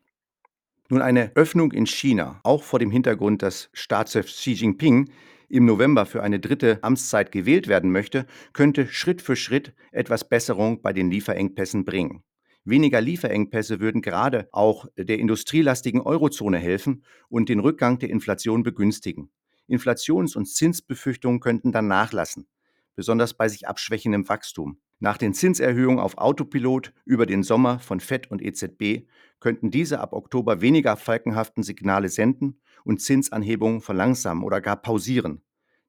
Nun, 0.90 1.04
eine 1.04 1.32
Öffnung 1.36 1.72
in 1.72 1.86
China, 1.86 2.40
auch 2.44 2.64
vor 2.64 2.80
dem 2.80 2.90
Hintergrund, 2.90 3.44
dass 3.44 3.70
Staatschef 3.74 4.26
Xi 4.26 4.54
Jinping 4.54 5.12
im 5.48 5.66
November 5.66 6.08
für 6.08 6.24
eine 6.24 6.40
dritte 6.40 6.80
Amtszeit 6.82 7.32
gewählt 7.32 7.68
werden 7.68 7.92
möchte, 7.92 8.26
könnte 8.54 8.88
Schritt 8.88 9.22
für 9.22 9.36
Schritt 9.36 9.76
etwas 9.92 10.28
Besserung 10.28 10.82
bei 10.82 10.92
den 10.92 11.12
Lieferengpässen 11.12 11.86
bringen. 11.86 12.24
Weniger 12.66 13.02
Lieferengpässe 13.02 13.80
würden 13.80 14.02
gerade 14.02 14.50
auch 14.52 14.86
der 14.98 15.20
industrielastigen 15.20 16.02
Eurozone 16.02 16.58
helfen 16.58 17.04
und 17.30 17.50
den 17.50 17.60
Rückgang 17.60 18.00
der 18.00 18.10
Inflation 18.10 18.64
begünstigen. 18.64 19.32
Inflations- 19.68 20.36
und 20.36 20.46
Zinsbefürchtungen 20.48 21.40
könnten 21.40 21.72
dann 21.72 21.88
nachlassen, 21.88 22.48
besonders 22.96 23.34
bei 23.34 23.48
sich 23.48 23.68
abschwächendem 23.68 24.28
Wachstum. 24.28 24.80
Nach 25.00 25.18
den 25.18 25.34
Zinserhöhungen 25.34 26.00
auf 26.00 26.18
Autopilot 26.18 26.94
über 27.06 27.26
den 27.26 27.44
Sommer 27.44 27.80
von 27.80 28.02
FED 28.02 28.30
und 28.30 28.42
EZB 28.42 29.08
könnten 29.40 29.72
diese 29.72 30.02
ab 30.02 30.12
Oktober 30.12 30.60
weniger 30.60 30.98
falkenhaften 30.98 31.64
Signale 31.64 32.10
senden 32.10 32.60
und 32.84 33.02
Zinsanhebungen 33.02 33.80
verlangsamen 33.80 34.44
oder 34.44 34.60
gar 34.60 34.76
pausieren. 34.76 35.42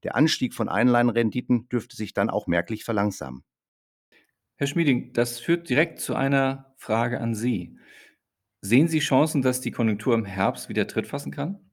Der 0.04 0.14
Anstieg 0.14 0.54
von 0.54 0.68
Einleihenrenditen 0.68 1.68
dürfte 1.68 1.96
sich 1.96 2.14
dann 2.14 2.30
auch 2.30 2.46
merklich 2.46 2.84
verlangsamen. 2.84 3.42
Herr 4.60 4.66
Schmieding, 4.66 5.14
das 5.14 5.40
führt 5.40 5.70
direkt 5.70 6.00
zu 6.00 6.14
einer 6.14 6.74
Frage 6.76 7.18
an 7.18 7.34
Sie. 7.34 7.78
Sehen 8.60 8.88
Sie 8.88 8.98
Chancen, 8.98 9.40
dass 9.40 9.62
die 9.62 9.70
Konjunktur 9.70 10.12
im 10.12 10.26
Herbst 10.26 10.68
wieder 10.68 10.86
Tritt 10.86 11.06
fassen 11.06 11.32
kann? 11.32 11.70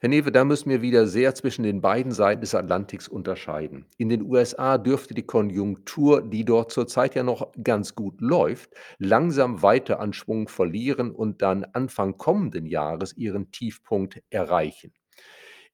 Herr 0.00 0.10
Newe, 0.10 0.30
da 0.30 0.44
müssen 0.44 0.68
wir 0.68 0.82
wieder 0.82 1.06
sehr 1.06 1.34
zwischen 1.34 1.62
den 1.62 1.80
beiden 1.80 2.12
Seiten 2.12 2.42
des 2.42 2.54
Atlantiks 2.54 3.08
unterscheiden. 3.08 3.86
In 3.96 4.10
den 4.10 4.20
USA 4.20 4.76
dürfte 4.76 5.14
die 5.14 5.24
Konjunktur, 5.24 6.28
die 6.28 6.44
dort 6.44 6.72
zurzeit 6.72 7.14
ja 7.14 7.22
noch 7.22 7.52
ganz 7.64 7.94
gut 7.94 8.20
läuft, 8.20 8.68
langsam 8.98 9.62
weiter 9.62 9.98
an 9.98 10.12
Schwung 10.12 10.48
verlieren 10.48 11.12
und 11.12 11.40
dann 11.40 11.64
Anfang 11.64 12.18
kommenden 12.18 12.66
Jahres 12.66 13.16
ihren 13.16 13.50
Tiefpunkt 13.50 14.22
erreichen. 14.28 14.92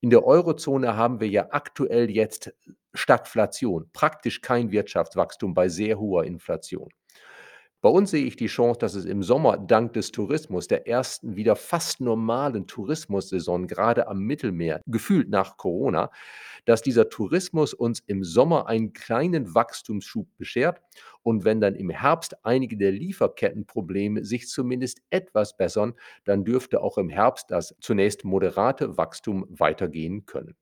In 0.02 0.11
der 0.11 0.25
Eurozone 0.25 0.97
haben 0.97 1.21
wir 1.21 1.28
ja 1.28 1.47
aktuell 1.52 2.11
jetzt 2.11 2.52
Stagflation, 2.92 3.88
praktisch 3.92 4.40
kein 4.40 4.73
Wirtschaftswachstum 4.73 5.54
bei 5.54 5.68
sehr 5.68 5.97
hoher 5.99 6.25
Inflation. 6.25 6.90
Bei 7.83 7.89
uns 7.89 8.12
sehe 8.12 8.25
ich 8.25 8.37
die 8.37 8.47
Chance, 8.47 8.79
dass 8.79 8.95
es 8.95 9.05
im 9.07 9.25
Sommer 9.25 9.59
dank 9.59 9.95
des 9.95 10.12
Tourismus, 10.12 10.69
der 10.69 10.87
ersten 10.87 11.35
wieder 11.35 11.57
fast 11.57 12.01
normalen 12.01 12.69
Tourismussaison, 12.69 13.67
gerade 13.67 14.07
am 14.07 14.21
Mittelmeer, 14.21 14.81
gefühlt 14.87 15.29
nach 15.29 15.57
Corona, 15.57 16.12
dass 16.65 16.83
dieser 16.83 17.09
Tourismus 17.09 17.75
uns 17.75 17.99
im 18.07 18.23
Sommer 18.23 18.69
einen 18.69 18.93
kleinen 18.93 19.53
Wachstumsschub 19.53 20.29
beschert 20.39 20.81
und 21.25 21.45
wenn 21.45 21.61
dann 21.61 21.75
im 21.75 21.91
Herbst 21.91 22.37
einige 22.45 22.77
der 22.77 22.93
Lieferkettenprobleme 22.93 24.25
sich 24.25 24.47
zumindest 24.47 25.01
etwas 25.11 25.57
bessern, 25.57 25.95
dann 26.23 26.45
dürfte 26.45 26.81
auch 26.83 26.99
im 26.99 27.09
Herbst 27.09 27.51
das 27.51 27.75
zunächst 27.81 28.25
moderate 28.25 28.97
Wachstum 28.97 29.45
weitergehen 29.51 30.25
können. 30.25 30.55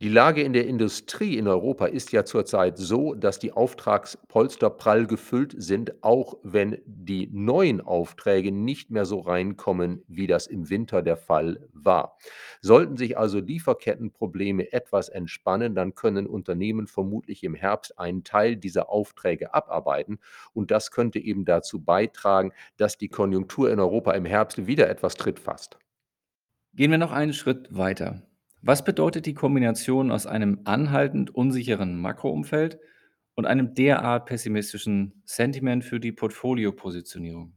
Die 0.00 0.08
Lage 0.08 0.42
in 0.42 0.54
der 0.54 0.66
Industrie 0.66 1.36
in 1.36 1.46
Europa 1.46 1.86
ist 1.86 2.10
ja 2.12 2.24
zurzeit 2.24 2.78
so, 2.78 3.14
dass 3.14 3.38
die 3.38 3.52
Auftragspolster 3.52 4.70
prall 4.70 5.06
gefüllt 5.06 5.54
sind, 5.58 6.02
auch 6.02 6.38
wenn 6.42 6.78
die 6.86 7.28
neuen 7.32 7.82
Aufträge 7.82 8.50
nicht 8.50 8.90
mehr 8.90 9.04
so 9.04 9.20
reinkommen, 9.20 10.02
wie 10.08 10.26
das 10.26 10.46
im 10.46 10.70
Winter 10.70 11.02
der 11.02 11.18
Fall 11.18 11.68
war. 11.74 12.16
Sollten 12.62 12.96
sich 12.96 13.18
also 13.18 13.40
Lieferkettenprobleme 13.40 14.72
etwas 14.72 15.10
entspannen, 15.10 15.74
dann 15.74 15.94
können 15.94 16.26
Unternehmen 16.26 16.86
vermutlich 16.86 17.44
im 17.44 17.54
Herbst 17.54 17.98
einen 17.98 18.24
Teil 18.24 18.56
dieser 18.56 18.88
Aufträge 18.88 19.52
abarbeiten 19.52 20.18
und 20.54 20.70
das 20.70 20.90
könnte 20.90 21.18
eben 21.18 21.44
dazu 21.44 21.84
beitragen, 21.84 22.52
dass 22.78 22.96
die 22.96 23.08
Konjunktur 23.08 23.70
in 23.70 23.80
Europa 23.80 24.12
im 24.12 24.24
Herbst 24.24 24.66
wieder 24.66 24.88
etwas 24.88 25.14
Tritt 25.14 25.38
fasst. 25.38 25.78
Gehen 26.72 26.90
wir 26.90 26.98
noch 26.98 27.12
einen 27.12 27.32
Schritt 27.32 27.66
weiter. 27.76 28.22
Was 28.62 28.84
bedeutet 28.84 29.24
die 29.24 29.32
Kombination 29.32 30.10
aus 30.10 30.26
einem 30.26 30.60
anhaltend 30.64 31.34
unsicheren 31.34 31.98
Makroumfeld 31.98 32.78
und 33.34 33.46
einem 33.46 33.74
derart 33.74 34.26
pessimistischen 34.26 35.22
Sentiment 35.24 35.82
für 35.82 35.98
die 35.98 36.12
Portfoliopositionierung? 36.12 37.56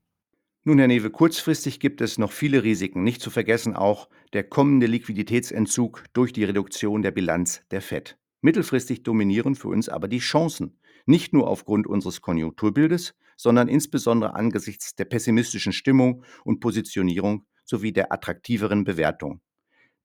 Nun, 0.63 0.77
Herr 0.79 0.87
Newe, 0.87 1.09
kurzfristig 1.09 1.81
gibt 1.81 1.99
es 1.99 2.17
noch 2.17 2.31
viele 2.31 2.63
Risiken, 2.63 3.03
nicht 3.03 3.21
zu 3.21 3.29
vergessen 3.31 3.75
auch 3.75 4.07
der 4.31 4.45
kommende 4.45 4.87
Liquiditätsentzug 4.87 6.05
durch 6.13 6.31
die 6.31 6.45
Reduktion 6.45 7.01
der 7.01 7.11
Bilanz 7.11 7.63
der 7.69 7.81
Fed. 7.81 8.17
Mittelfristig 8.39 9.03
dominieren 9.03 9.55
für 9.55 9.67
uns 9.67 9.89
aber 9.89 10.07
die 10.07 10.19
Chancen, 10.19 10.79
nicht 11.05 11.33
nur 11.33 11.49
aufgrund 11.49 11.85
unseres 11.85 12.21
Konjunkturbildes, 12.21 13.13
sondern 13.35 13.67
insbesondere 13.67 14.35
angesichts 14.35 14.95
der 14.95 15.05
pessimistischen 15.05 15.73
Stimmung 15.73 16.23
und 16.45 16.61
Positionierung 16.61 17.45
sowie 17.65 17.91
der 17.91 18.13
attraktiveren 18.13 18.85
Bewertung. 18.85 19.41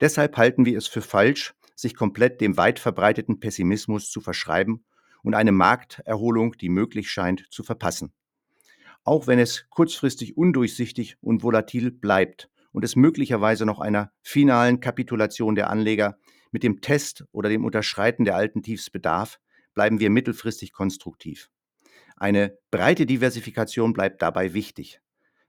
Deshalb 0.01 0.37
halten 0.37 0.65
wir 0.65 0.79
es 0.79 0.87
für 0.87 1.03
falsch, 1.03 1.55
sich 1.75 1.95
komplett 1.95 2.41
dem 2.41 2.57
weit 2.57 2.79
verbreiteten 2.79 3.41
Pessimismus 3.41 4.11
zu 4.11 4.21
verschreiben 4.21 4.85
und 5.23 5.35
eine 5.35 5.53
Markterholung, 5.53 6.57
die 6.57 6.69
möglich 6.69 7.11
scheint, 7.11 7.47
zu 7.51 7.63
verpassen. 7.63 8.13
Auch 9.05 9.27
wenn 9.27 9.39
es 9.39 9.67
kurzfristig 9.71 10.37
undurchsichtig 10.37 11.17
und 11.21 11.43
volatil 11.43 11.91
bleibt 11.91 12.51
und 12.73 12.85
es 12.85 12.97
möglicherweise 12.97 13.65
noch 13.65 13.81
einer 13.81 14.13
finalen 14.23 14.81
Kapitulation 14.81 15.55
der 15.55 15.71
Anleger 15.71 16.19
mit 16.51 16.63
dem 16.63 16.81
Test 16.81 17.25
oder 17.33 17.49
dem 17.49 17.65
Unterschreiten 17.65 18.25
der 18.25 18.37
alten 18.37 18.63
Tiefs 18.63 18.91
bedarf, 18.91 19.39
bleiben 19.75 20.01
wir 20.01 20.11
mittelfristig 20.11 20.73
konstruktiv. 20.73 21.51
Eine 22.17 22.59
breite 22.71 23.07
Diversifikation 23.07 23.93
bleibt 23.93 24.23
dabei 24.23 24.53
wichtig. 24.53 25.01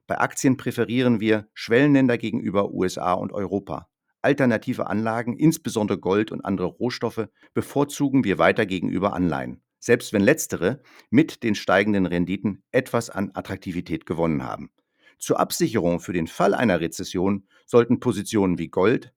Bei 0.06 0.20
Aktien 0.20 0.58
präferieren 0.58 1.20
wir 1.20 1.48
Schwellenländer 1.53 2.18
gegenüber 2.18 2.72
USA 2.72 3.13
und 3.13 3.34
Europa. 3.34 3.88
Alternative 4.22 4.88
Anlagen, 4.88 5.38
insbesondere 5.38 6.00
Gold 6.00 6.32
und 6.32 6.44
andere 6.44 6.68
Rohstoffe, 6.68 7.28
bevorzugen 7.54 8.24
wir 8.24 8.38
weiter 8.38 8.66
gegenüber 8.66 9.14
Anleihen, 9.14 9.62
selbst 9.80 10.14
wenn 10.14 10.22
letztere 10.22 10.82
mit 11.10 11.44
den 11.44 11.56
steigenden 11.56 12.06
Renditen 12.06 12.64
etwas 12.72 13.10
an 13.10 13.32
Attraktivität 13.34 14.06
gewonnen 14.06 14.44
haben. 14.44 14.72
Zur 15.20 15.40
Absicherung 15.40 16.00
für 16.00 16.14
den 16.14 16.28
Fall 16.28 16.54
einer 16.54 16.80
Rezession 16.80 17.48
sollten 17.66 18.00
Positionen 18.00 18.58
wie 18.58 18.70
Gold, 18.70 19.14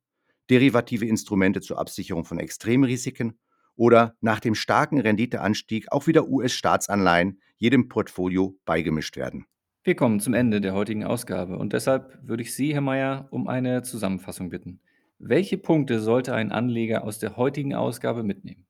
derivative 0.51 1.07
Instrumente 1.07 1.61
zur 1.61 1.79
Absicherung 1.79 2.25
von 2.25 2.39
Extremrisiken 2.39 3.39
oder 3.77 4.17
nach 4.21 4.41
dem 4.41 4.55
starken 4.55 5.01
Renditeanstieg 5.01 5.91
auch 5.91 6.07
wieder 6.07 6.29
US-Staatsanleihen 6.29 7.41
jedem 7.57 7.89
Portfolio 7.89 8.57
beigemischt 8.65 9.17
werden. 9.17 9.47
Wir 9.85 9.97
kommen 9.97 10.21
zum 10.21 10.35
Ende 10.35 10.61
der 10.61 10.75
heutigen 10.75 11.05
Ausgabe 11.05 11.59
und 11.59 11.73
deshalb 11.73 12.19
würde 12.23 12.43
ich 12.43 12.55
Sie, 12.55 12.73
Herr 12.73 12.81
Mayer, 12.81 13.27
um 13.31 13.49
eine 13.49 13.83
Zusammenfassung 13.83 14.51
bitten. 14.51 14.81
Welche 15.25 15.57
Punkte 15.57 16.01
sollte 16.01 16.35
ein 16.35 16.51
Anleger 16.51 17.05
aus 17.05 17.21
der 17.21 17.37
heutigen 17.37 17.77
Ausgabe 17.77 18.25
mitnehmen? 18.25 18.67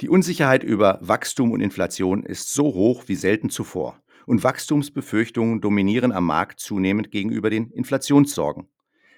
Die 0.00 0.08
Unsicherheit 0.08 0.62
über 0.62 1.00
Wachstum 1.02 1.50
und 1.50 1.60
Inflation 1.60 2.22
ist 2.22 2.54
so 2.54 2.66
hoch 2.66 3.08
wie 3.08 3.16
selten 3.16 3.50
zuvor 3.50 4.00
und 4.26 4.44
Wachstumsbefürchtungen 4.44 5.60
dominieren 5.60 6.12
am 6.12 6.24
Markt 6.24 6.60
zunehmend 6.60 7.10
gegenüber 7.10 7.50
den 7.50 7.72
Inflationssorgen. 7.72 8.68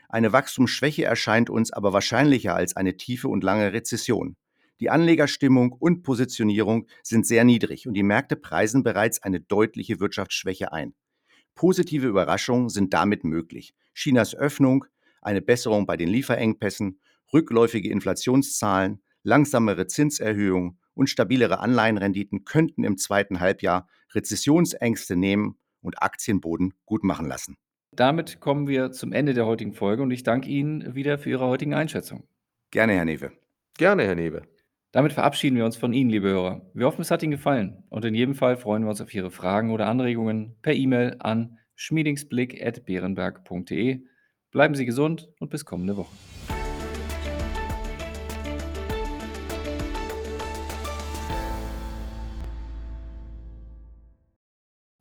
Eine 0.09 0.33
Wachstumsschwäche 0.33 1.05
erscheint 1.05 1.50
uns 1.50 1.71
aber 1.71 1.93
wahrscheinlicher 1.93 2.55
als 2.55 2.75
eine 2.76 2.97
tiefe 2.97 3.28
und 3.28 3.45
lange 3.45 3.75
Rezession. 3.75 4.35
Die 4.81 4.88
Anlegerstimmung 4.88 5.73
und 5.73 6.02
Positionierung 6.02 6.87
sind 7.02 7.26
sehr 7.26 7.45
niedrig 7.45 7.87
und 7.87 7.93
die 7.93 8.02
Märkte 8.02 8.37
preisen 8.37 8.83
bereits 8.83 9.23
eine 9.23 9.40
deutliche 9.40 10.00
Wirtschaftsschwäche 10.00 10.73
ein. 10.73 10.95
Positive 11.55 12.07
Überraschungen 12.07 12.71
sind 12.71 12.95
damit 12.95 13.23
möglich. 13.23 13.75
Chinas 13.93 14.35
Öffnung, 14.35 14.87
eine 15.29 15.43
Besserung 15.43 15.87
bei 15.87 15.99
den 15.99 16.09
Lieferengpässen, 16.09 17.01
rückläufige 17.35 17.91
Inflationszahlen, 17.91 19.03
langsamere 19.23 19.87
Zinserhöhungen 19.87 20.79
und 20.95 21.11
stabilere 21.11 21.61
Anleihenrenditen 21.61 22.47
könnten 22.47 22.83
im 22.83 22.97
zweiten 22.97 23.39
Halbjahr 23.39 23.87
Rezessionsängste 24.15 25.17
nehmen 25.17 25.59
und 25.83 26.03
Aktienboden 26.03 26.73
gut 26.87 27.05
machen 27.05 27.27
lassen. 27.27 27.59
Damit 27.93 28.41
kommen 28.41 28.69
wir 28.69 28.91
zum 28.93 29.13
Ende 29.13 29.35
der 29.35 29.45
heutigen 29.45 29.75
Folge 29.75 30.03
und 30.03 30.11
ich 30.11 30.23
danke 30.23 30.49
Ihnen 30.49 30.95
wieder 30.95 31.19
für 31.19 31.29
Ihre 31.29 31.47
heutigen 31.47 31.75
Einschätzungen. 31.75 32.25
Gerne, 32.71 32.95
Herr 32.95 33.05
Newe. 33.05 33.33
Gerne, 33.77 34.05
Herr 34.05 34.15
Newe. 34.15 34.45
Damit 34.93 35.13
verabschieden 35.13 35.57
wir 35.57 35.67
uns 35.67 35.77
von 35.77 35.93
Ihnen, 35.93 36.09
liebe 36.09 36.29
Hörer. 36.29 36.63
Wir 36.73 36.87
hoffen, 36.87 37.03
es 37.03 37.11
hat 37.11 37.23
Ihnen 37.23 37.33
gefallen 37.33 37.85
und 37.91 38.07
in 38.07 38.15
jedem 38.15 38.35
Fall 38.35 38.57
freuen 38.57 38.85
wir 38.85 38.89
uns 38.89 39.03
auf 39.03 39.13
Ihre 39.13 39.31
Fragen 39.31 39.73
oder 39.73 39.89
Anregungen 39.89 40.57
per 40.63 40.73
E-Mail 40.73 41.17
an 41.19 41.59
schmiedingsblick.beerenberg.de. 41.75 44.01
Bleiben 44.50 44.75
Sie 44.75 44.87
gesund 44.87 45.28
und 45.40 45.50
bis 45.50 45.67
kommende 45.67 45.97
Woche. 45.99 46.14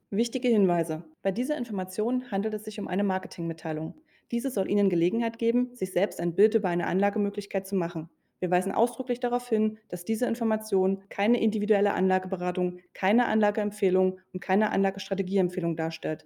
Wichtige 0.10 0.50
Hinweise. 0.50 1.04
Bei 1.22 1.32
dieser 1.32 1.58
Information 1.58 2.30
handelt 2.30 2.54
es 2.56 2.66
sich 2.66 2.80
um 2.80 2.89
eine 2.89 3.06
Marketingmitteilung. 3.06 3.94
Diese 4.32 4.51
soll 4.51 4.70
Ihnen 4.70 4.89
Gelegenheit 4.89 5.39
geben, 5.39 5.74
sich 5.75 5.94
selbst 5.94 6.20
ein 6.20 6.36
Bild 6.36 6.56
über 6.56 6.68
eine 6.68 6.88
Anlagemöglichkeit 6.88 7.66
zu 7.66 7.75
machen. 7.75 8.10
Wir 8.39 8.51
weisen 8.51 8.74
ausdrücklich 8.74 9.22
darauf 9.22 9.48
hin, 9.48 9.77
dass 9.88 10.04
diese 10.04 10.25
Information 10.25 11.04
keine 11.08 11.42
individuelle 11.42 11.94
Anlageberatung, 11.94 12.80
keine 12.94 13.27
Anlageempfehlung 13.27 14.20
und 14.34 14.39
keine 14.42 14.72
Anlagestrategieempfehlung 14.72 15.77
darstellt. 15.77 16.25